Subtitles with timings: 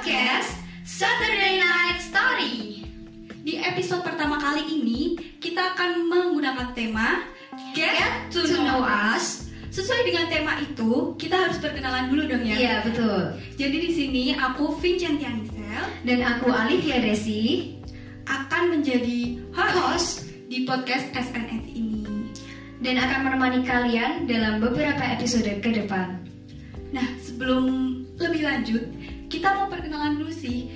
[0.00, 2.88] podcast Saturday Night Story.
[3.44, 7.28] Di episode pertama kali ini, kita akan menggunakan tema
[7.76, 9.52] Get to Know Us.
[9.68, 12.56] Sesuai dengan tema itu, kita harus perkenalan dulu dong ya.
[12.56, 13.44] Iya, betul.
[13.60, 17.76] Jadi di sini aku Vincent Yanisel dan aku Alivia Desi
[18.24, 22.08] akan menjadi host di podcast SNS ini
[22.80, 26.24] dan akan menemani kalian dalam beberapa episode ke depan.
[26.88, 28.88] Nah, sebelum lebih lanjut,
[29.30, 30.66] kita mau perkenalan dulu sih.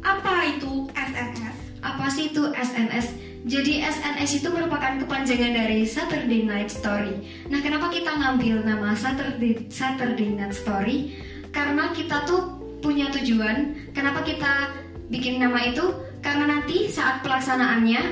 [0.00, 1.82] Apa itu SNS?
[1.82, 3.18] Apa sih itu SNS?
[3.46, 7.14] Jadi SNS itu merupakan kepanjangan dari Saturday Night Story.
[7.50, 11.18] Nah, kenapa kita ngambil nama Saturday Saturday Night Story?
[11.50, 13.90] Karena kita tuh punya tujuan.
[13.90, 14.70] Kenapa kita
[15.10, 15.94] bikin nama itu?
[16.22, 18.02] Karena nanti saat pelaksanaannya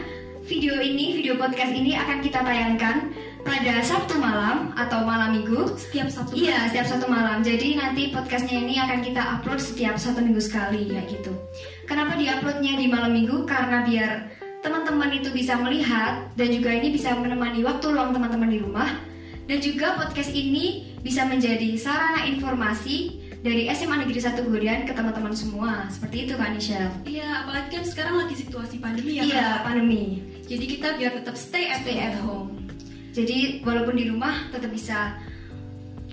[0.46, 3.10] video ini, video podcast ini akan kita tayangkan
[3.44, 6.34] pada Sabtu malam atau malam minggu Setiap Sabtu.
[6.34, 7.44] Iya, setiap satu malam.
[7.44, 11.30] Jadi nanti podcastnya ini akan kita upload setiap satu minggu sekali, ya gitu.
[11.84, 13.44] Kenapa diuploadnya di malam minggu?
[13.44, 14.32] Karena biar
[14.64, 18.90] teman-teman itu bisa melihat dan juga ini bisa menemani waktu luang teman-teman di rumah.
[19.44, 25.36] Dan juga podcast ini bisa menjadi sarana informasi dari SMA Negeri 1 Gurian ke teman-teman
[25.36, 25.84] semua.
[25.92, 26.88] Seperti itu kan, Michelle?
[27.04, 29.22] Iya, apalagi kan sekarang lagi situasi pandemi ya.
[29.28, 30.24] Iya, pandemi.
[30.48, 32.63] Jadi kita biar tetap stay at, Stay at home.
[33.14, 35.14] Jadi walaupun di rumah tetap bisa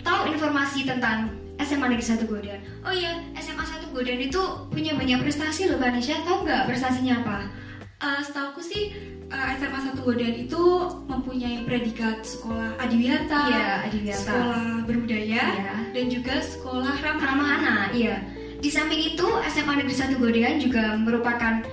[0.06, 2.62] tahu informasi tentang SMA Negeri 1 Godan.
[2.86, 6.22] Oh iya, SMA 1 Godan itu punya banyak prestasi loh Kanisha.
[6.22, 7.38] Tahu nggak prestasinya apa?
[8.02, 8.84] Eh, setauku sih
[9.30, 10.62] eh, SMA 1 Godan itu
[11.06, 14.22] mempunyai predikat sekolah adiwiyata, Iya, adiwiyata.
[14.22, 15.74] sekolah berbudaya, Iya.
[15.94, 18.22] dan juga sekolah ramah Ramah anak, iya.
[18.62, 21.66] Di samping itu, SMA Negeri 1 Godan juga merupakan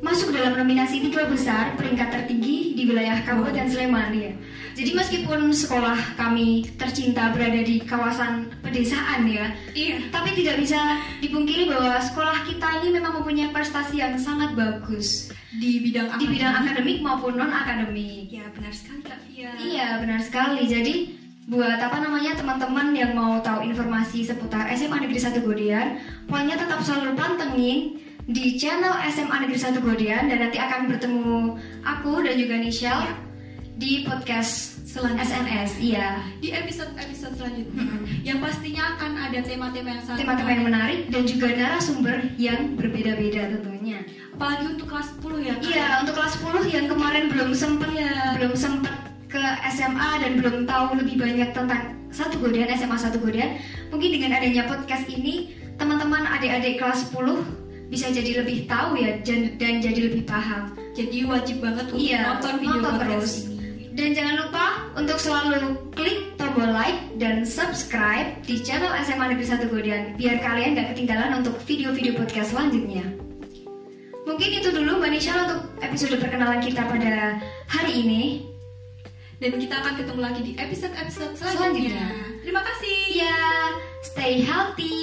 [0.00, 2.49] masuk dalam nominasi tiga besar peringkat tertinggi
[2.90, 4.32] wilayah Kabupaten Sleman ya.
[4.74, 10.10] Jadi meskipun sekolah kami tercinta berada di kawasan pedesaan ya, Iya.
[10.10, 10.78] Tapi tidak bisa
[11.22, 16.54] dipungkiri bahwa sekolah kita ini memang mempunyai prestasi yang sangat bagus Di bidang di bidang
[16.54, 16.70] akademik.
[16.70, 18.30] akademik maupun non akademik.
[18.30, 19.50] Ya benar sekali Kak Fia.
[19.58, 20.62] Iya benar sekali.
[20.66, 20.94] Jadi
[21.50, 25.98] buat apa namanya teman-teman yang mau tahu informasi seputar SMA Negeri 1 Godian,
[26.30, 27.98] pokoknya tetap selalu pantengin
[28.30, 33.14] di channel SMA Negeri 1 Godian dan nanti akan bertemu aku dan juga Nichelle Ya.
[33.74, 35.22] di podcast Selanjutnya.
[35.24, 35.70] SNS.
[35.78, 36.08] Iya.
[36.42, 38.02] Di episode-episode selanjutnya, Mm-mm.
[38.26, 43.54] yang pastinya akan ada tema-tema yang sangat Tema-tema yang menarik dan juga narasumber yang berbeda-beda
[43.54, 44.02] tentunya.
[44.34, 45.54] Apalagi untuk kelas 10 ya?
[45.62, 48.34] Iya, untuk kelas 10 yang kemarin belum sempat Iya.
[48.34, 48.98] belum sempat
[49.30, 54.34] ke SMA dan belum tahu lebih banyak tentang satu Godean SMA satu Godean, mungkin dengan
[54.34, 57.59] adanya podcast ini teman-teman adik-adik kelas 10
[57.90, 60.78] bisa jadi lebih tahu ya dan, dan jadi lebih paham.
[60.94, 63.32] Jadi wajib banget untuk Iya, nonton video nonton terus.
[63.50, 63.90] ini.
[63.90, 69.66] Dan jangan lupa untuk selalu klik tombol like dan subscribe di channel SMA Negeri 1
[69.66, 73.02] Godean biar kalian gak ketinggalan untuk video-video podcast selanjutnya.
[74.22, 78.22] Mungkin itu dulu Mbak Nisha untuk episode perkenalan kita pada hari ini.
[79.42, 81.96] Dan kita akan ketemu lagi di episode-episode selanjutnya.
[81.96, 82.08] Selanjutnya.
[82.44, 82.98] Terima kasih.
[83.18, 83.36] Ya,
[84.04, 85.00] stay healthy.